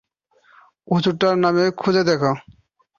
ওষুধটার 0.87 1.35
নাম 1.43 1.55
খুঁজে 1.79 2.03
দেখ। 2.09 2.21